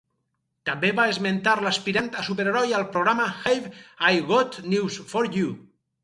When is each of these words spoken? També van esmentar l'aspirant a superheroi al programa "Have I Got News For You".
També 0.67 0.89
van 0.99 1.09
esmentar 1.15 1.51
l'aspirant 1.65 2.07
a 2.21 2.23
superheroi 2.29 2.73
al 2.77 2.85
programa 2.95 3.27
"Have 3.51 3.69
I 4.15 4.23
Got 4.31 4.57
News 4.73 4.97
For 5.13 5.29
You". 5.37 5.53